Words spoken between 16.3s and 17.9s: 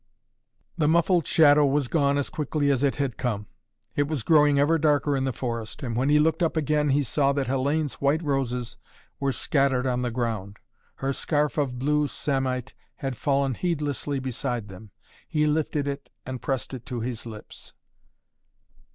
pressed it to his lips.